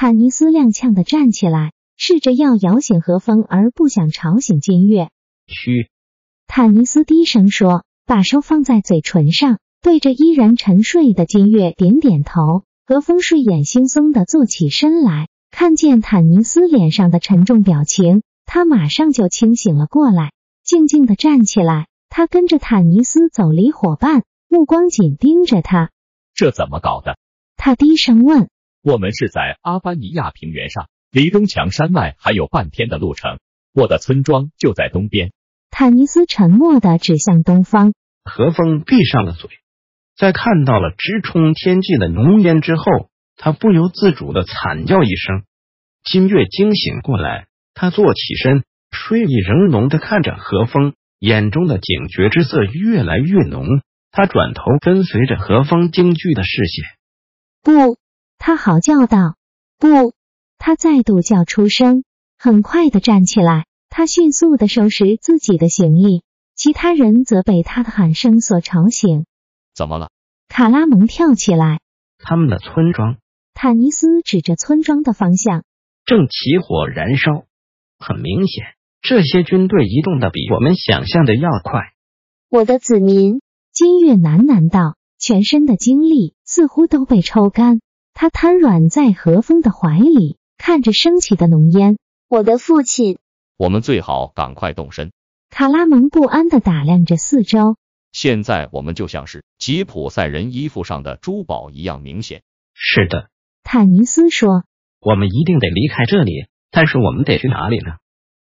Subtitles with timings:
[0.00, 5.08] 坦尼斯踉跄的站起来，试着要摇醒何风，而不想吵醒金月。
[5.48, 5.90] 嘘，
[6.46, 12.62] 坦尼斯低声说，把手放在嘴唇上，对着依然沉睡的金月点点头。
[12.86, 20.30] 何风睡眼惺忪的坐起身来，看见坦尼斯脸上的沉重表情，他马上就清醒了过来，
[20.62, 21.88] 静静的站起来。
[22.08, 25.90] 他跟着坦尼斯走离伙伴，目光紧盯着他。
[26.36, 27.18] 这怎么搞的？
[27.56, 28.48] 他低声问。
[28.88, 33.38] 我们是在阿凡尼亚平原上，离东墙山脉还有半天的路程。
[33.74, 35.30] 我的村庄就在东边。
[35.70, 37.92] 坦尼斯沉默的指向东方。
[38.24, 39.50] 何风闭上了嘴，
[40.16, 45.42] 在看到了直冲天际的浓烟之后，他不由自主的惨叫一声。
[46.02, 53.66] 金月惊醒过来，他坐起身，睡意仍浓的看着何风，眼中的警觉之色越来越浓。
[54.10, 56.84] 他转头跟随着何风惊惧的视线，
[57.62, 57.98] 不。
[58.38, 59.36] 他嚎叫道
[59.78, 60.14] ：“不！”
[60.58, 62.04] 他再度叫出声，
[62.38, 63.66] 很快的站起来。
[63.90, 66.22] 他迅速的收拾自己的行李，
[66.54, 69.24] 其他人则被他的喊声所吵醒。
[69.74, 70.10] 怎么了？
[70.48, 71.80] 卡拉蒙跳起来。
[72.18, 73.16] 他们的村庄。
[73.54, 75.64] 坦尼斯指着村庄的方向，
[76.04, 77.44] 正起火燃烧。
[77.98, 78.64] 很明显，
[79.00, 81.92] 这些军队移动的比我们想象的要快。
[82.50, 83.40] 我的子民，
[83.72, 87.80] 金月喃喃道，全身的精力似乎都被抽干。
[88.20, 91.98] 他瘫软在何风的怀里，看着升起的浓烟。
[92.28, 93.18] 我的父亲，
[93.56, 95.12] 我们最好赶快动身。
[95.50, 97.76] 卡拉蒙不安的打量着四周。
[98.10, 102.42] 现在我们就像是吉普赛人衣服上的珠宝一样明显。
[102.74, 103.28] 是的，
[103.62, 104.64] 坦尼斯说。
[105.00, 107.98] 我们一定得离开这里，但是我们得去哪里呢？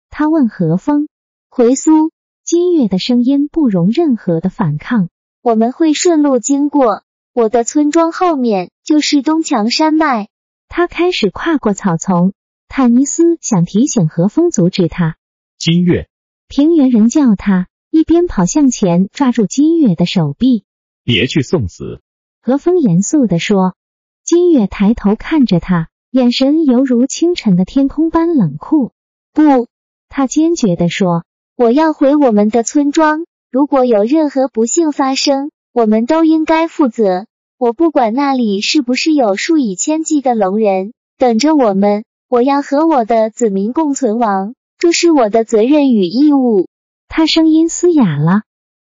[0.10, 1.10] 他问何风。
[1.50, 2.12] 回苏。
[2.46, 5.10] 金月的声音不容任何的反抗。
[5.42, 7.04] 我们会顺路经过。
[7.34, 10.30] 我的村庄后面就是东墙山脉。
[10.70, 12.34] 他开始跨过草丛。
[12.68, 15.18] 坦尼斯想提醒何风阻止他。
[15.58, 16.08] 金月，
[16.48, 20.66] 平原人叫他，一边跑向前，抓住金月的手臂。
[21.04, 22.02] 别去送死。
[22.42, 23.76] 何风严肃地说。
[24.24, 28.92] 金月抬头看着他，眼神犹如清晨的天空般冷酷。
[29.34, 29.68] 不，
[30.10, 31.26] 他坚决地说，
[31.56, 33.26] 我要回我们的村庄。
[33.52, 35.50] 如果有任何不幸发生。
[35.72, 37.28] 我们都应该负责。
[37.58, 46.68] 我不管那里是不是有数以千计的龙人等着我们，我要和我的子民共存亡，这是我的责任与义务。
[47.08, 48.42] 他声音嘶哑了。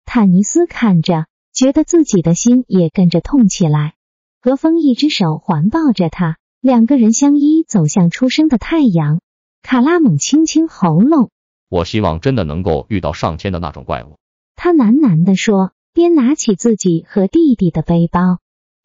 [0.04, 1.24] 坦尼斯看着，
[1.54, 3.94] 觉得自己的心也跟着痛起来。
[4.42, 9.20] 何风一只手环抱着他，两个人相依走向初升的太阳。
[9.62, 11.30] 卡拉蒙清清喉咙，
[11.70, 14.18] 我希望真的能够遇到上天的那种怪物。
[14.56, 15.72] 他喃喃地说。
[15.94, 18.38] 边拿起自己和弟弟的背包，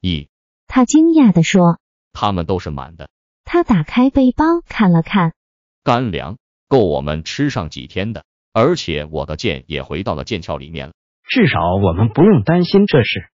[0.03, 0.27] 咦？
[0.67, 1.79] 他惊讶地说
[2.11, 3.09] ：“他们都是满的。”
[3.45, 5.33] 他打开背包看了看，
[5.81, 6.37] 干粮
[6.67, 10.93] 够我们吃上几天的，而且我的剑也回到了剑鞘里面了。
[11.23, 13.29] 至少我们不用担心这事。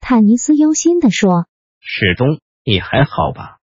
[0.00, 1.46] 坦尼斯忧心地说
[1.78, 3.58] ：“史东，你还好吧？”“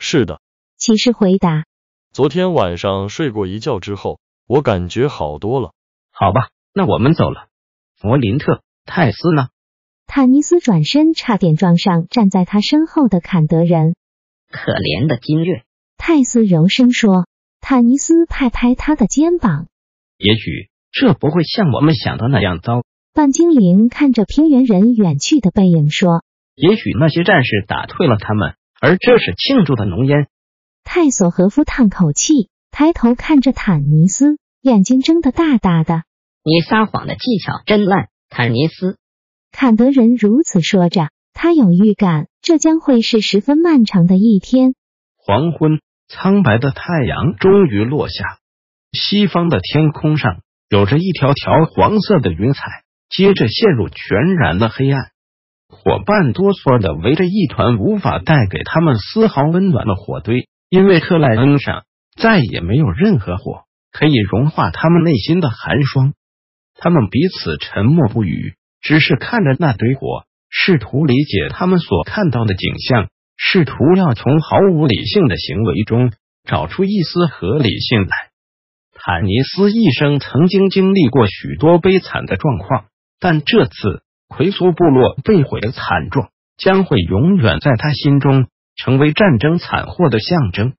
[0.00, 0.40] 是的。”
[0.78, 1.66] 骑士回答。
[2.10, 5.74] “昨天晚上睡过一觉之后，我感觉好多了。
[6.10, 7.48] ”“好吧，那我们走了。”
[8.00, 8.62] 弗林特。
[8.86, 9.48] 泰斯呢？
[10.06, 13.94] 坦尼斯转身，差点撞上站在他身后的坎德人。
[14.50, 15.62] 可怜的金月，
[15.96, 17.26] 泰斯柔声说。
[17.64, 19.68] 坦尼斯拍拍他的肩膀。
[20.18, 22.82] 也许这不会像我们想的那样糟。
[23.14, 26.24] 半精灵看着平原人远去的背影说。
[26.56, 30.26] 也许那些战士打退了他们，而这是庆祝的浓烟。
[30.82, 36.02] 泰索和夫叹口气，抬头看着坦尼斯，眼睛睁得大大的。
[36.42, 38.08] 你撒谎的技巧真烂。
[38.28, 38.98] 坦尼斯，
[39.52, 44.74] 坎德人如此说着，他有预感，这将会是十分漫长的一天。
[45.16, 48.38] 黄昏，苍白的太阳终于落下，
[48.92, 52.62] 西方的天空上有着一条条黄色的云彩，
[53.08, 55.10] 接着陷入全然的黑暗。
[55.68, 61.84] 伙伴哆嗦的围着一团无法带给他们丝毫温暖的火堆，因为克莱恩上
[62.16, 66.14] 再也没有任何火可以融化他们内心的寒霜。
[66.74, 73.08] 他们彼此沉默不语，只是看着那堆火，试图理解他们所看到的景象。
[73.44, 76.12] 试图要从毫无理性的行为中
[76.44, 78.10] 找出一丝合理性来。
[78.94, 82.84] 坦尼斯一生曾经经历过许多悲惨的状况，
[83.18, 88.46] 但这次奎苏部落被毁的惨状将会永远在他心中
[88.76, 90.74] 成为战争惨祸的象征。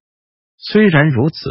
[0.58, 1.50] 虽然如此，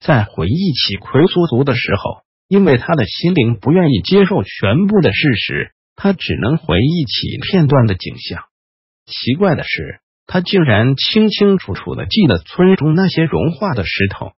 [0.00, 8.44] 在回忆起奎苏族的时候，因为他的心灵不愿意接受全部的事实，他只能回忆起片段的景象。
[9.06, 14.32] 奇怪的是，他竟然清清楚楚的记得村中那些融化的石头。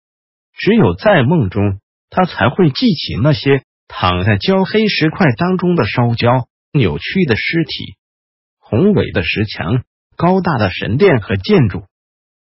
[0.56, 1.80] 只有在梦中，
[2.10, 7.96] 他才会记起那些躺在焦黑石块当中的烧焦、扭曲的尸体、
[8.58, 9.82] 宏伟的石墙、
[10.16, 11.84] 高大的神殿和建筑，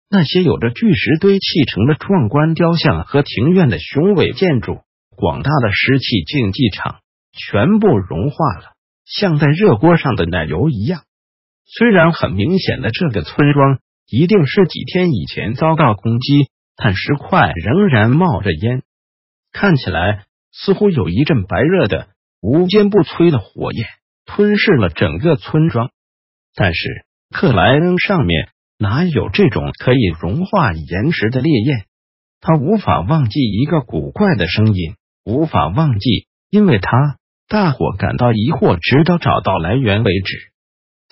[0.09, 4.81] 那些有着巨石堆砌成的壮观雕像和庭院的雄伟建筑、
[5.15, 6.99] 广大的石器竞技场，
[7.31, 8.70] 全部融化了，
[9.05, 11.03] 像在热锅上的奶油一样。
[11.65, 16.49] 虽然很明显的，这个村庄一定是几天以前遭到攻击。
[16.83, 18.81] 但石块仍然冒着烟，
[19.51, 22.07] 看起来似乎有一阵白热的、
[22.41, 23.85] 无坚不摧的火焰
[24.25, 25.91] 吞噬了整个村庄。
[26.55, 28.49] 但是克莱恩上面
[28.79, 31.85] 哪有这种可以融化岩石的烈焰？
[32.39, 37.17] 他无法忘记一个古怪的声音，无法忘记，因为他
[37.51, 40.37] 大伙感到疑惑，直到找到来源为止。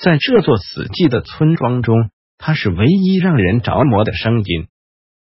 [0.01, 4.67] 在这座死寂的村庄中，他是唯一让人着魔的声音。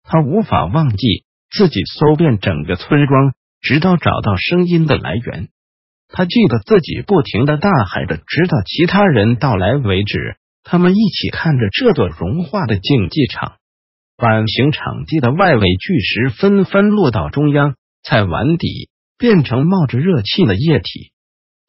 [0.03, 3.33] 他无法忘记自己搜遍整个村庄，
[3.63, 5.49] 直到找到声音的来源。
[6.09, 10.37] 他记得自己不停的大喊着，直到其他人到来为止。
[10.65, 13.55] 他们一起看着这座融化的竞技场，
[14.19, 17.75] 板形场地的外围巨石纷纷落到中央，
[18.05, 21.13] 在碗底变成冒着热气的液体。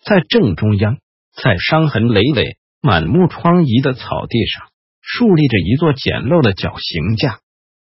[0.04, 0.98] 在正中央，
[1.34, 4.70] 在伤痕累累、满目疮痍的草地上，
[5.02, 7.40] 竖立着一座简陋的绞刑架。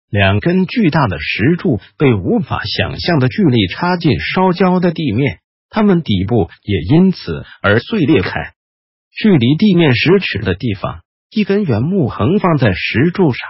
[0.09, 5.39] 两根巨大的石柱被无法想象的巨力插进烧焦的地面，
[5.69, 8.53] 它们底部也因此而碎裂开。
[9.11, 13.49] 距离地面十尺的地方，一根圆木横放在石柱上，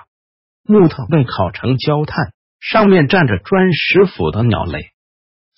[0.63, 4.89] 木头被烤成焦炭，上面站着砖石斧的鸟类。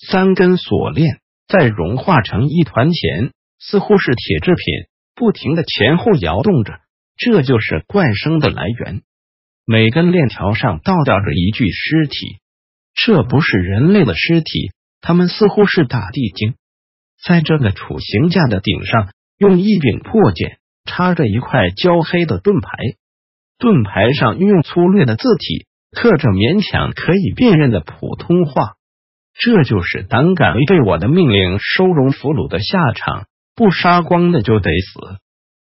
[0.07, 6.79] 三根锁链在融化成一团前，似乎是铁制品，不停的前后摇动着。
[7.17, 9.01] 这就是怪声的来源。
[9.65, 12.39] 每根链条上倒吊着一具尸体，
[12.95, 16.55] 这不是人类的尸体，他们似乎是大地精。
[17.21, 22.69] 在这个处刑架的顶上，用一柄破剑插着一块焦黑的盾牌，
[23.57, 28.75] 盾牌上运用粗略的字体刻着勉强可以辨认的普通话
[29.39, 33.25] ：“这就是胆敢违背我的命令收容俘虏的下场，
[33.55, 35.17] 不杀光的就得死。”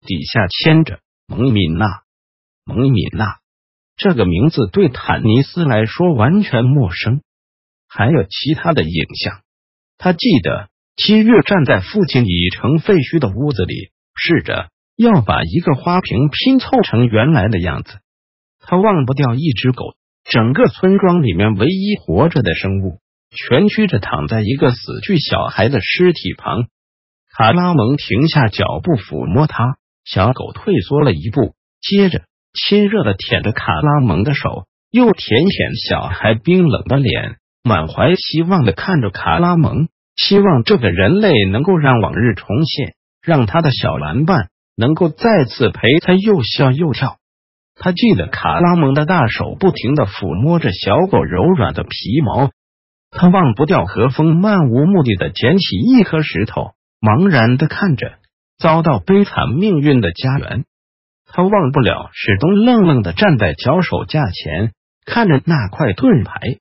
[0.04, 0.98] 底下牵着
[1.28, 1.86] “蒙敏娜，
[2.64, 3.36] 蒙敏娜”。
[3.96, 7.20] 这个名字对坦尼斯来说完全陌生，
[7.88, 9.42] 还有其他的影像。
[9.96, 18.00] 他记得七月站在父亲已成废墟的屋子里，试着要把一个花瓶拼凑成原来的样子。
[18.58, 19.94] 他忘不掉一只狗，
[20.24, 22.98] 整个村庄里面唯一活着的生物，
[23.34, 26.66] 蜷曲着躺在一个死去小孩的尸体旁。
[27.36, 32.22] 卡拉蒙停下脚步抚摸它，小狗退缩了一步，接着。
[32.54, 42.92] 亲热的舔着卡拉蒙的手，又舔舔小孩冰冷的脸，满怀希望的看着卡拉蒙，希望这个人类能够让往日重现，
[43.22, 47.16] 让他的小玩伴能够再次陪他又笑又跳。
[47.74, 52.50] 他记得卡拉蒙的大手不停的抚摸着小狗柔软的皮毛，
[53.14, 58.14] 他忘不掉何风漫无目的的捡起一颗石头，茫然的看着
[58.58, 60.64] 遭到悲惨命运的家园。
[61.26, 64.72] 他忘不了始终愣愣的站在脚手架前，
[65.04, 66.56] 看着那块盾牌。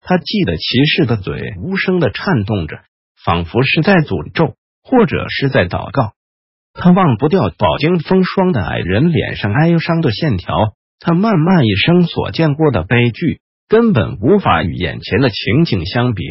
[0.00, 2.80] 他记得骑士的嘴无声的颤动着，
[3.24, 6.12] 仿佛是在诅咒，或者是在祷告。
[6.74, 10.74] 他忘不掉饱经风霜的矮人脸上哀伤的线条。
[10.98, 16.22] 他漫漫一生所见过的悲剧，根本无法与眼前的情景相比。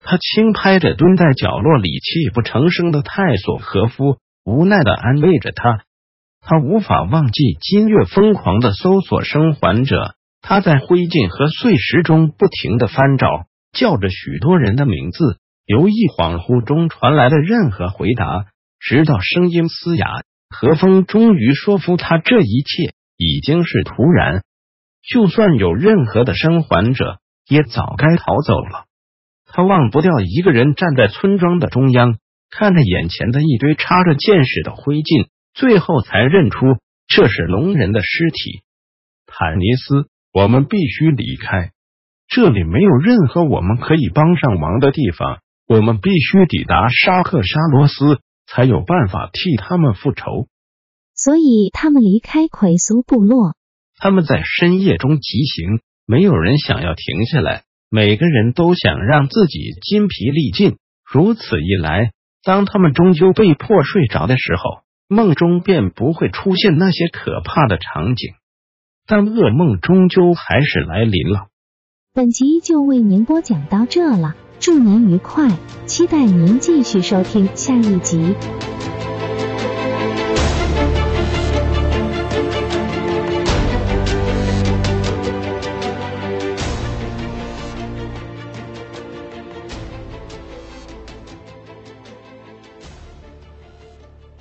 [0.00, 5.84] 他轻拍着蹲在角落里泣不成声的泰索和夫，无奈的安慰着他。
[6.46, 18.44] 他无法忘记金月疯狂的搜索生还者，他在灰烬和碎石中不停的翻找，叫着许多人的名字，由一恍惚中传来的任何回答，
[18.78, 20.06] 直到声音嘶哑，
[20.50, 24.42] 何风终于说服他，这一切已经是突然，
[25.06, 27.18] 就算有任何的生还者，
[27.48, 28.86] 也早该逃走了。
[29.46, 32.18] 他忘不掉一个人站在村庄的中央，
[32.50, 35.28] 看着眼前的一堆插着箭矢的灰烬。
[35.52, 36.66] 最后才认出
[37.06, 38.64] 这是龙人的尸体。
[39.26, 41.70] 坦尼斯，我们必须离开，
[42.26, 45.38] 这里没有任何我们可以帮上忙的地方。
[45.68, 50.48] 我们必须抵达沙克沙罗斯，才有办法替他们复仇。
[51.14, 53.54] 所以他们离开奎苏部落。
[53.98, 57.62] 他们在深夜中疾行，没有人想要停下来。
[57.90, 60.76] 每个人都想让自己筋疲力尽。
[61.04, 62.10] 如此一来，
[62.42, 68.32] 当他们终究被迫睡着的时候，梦中便不会出现那些可怕的场景。
[69.06, 71.46] 但噩梦终究还是来临了。
[72.14, 75.50] 本集就为您播讲到这了，祝您愉快，
[75.86, 78.34] 期待您继续收听下一集。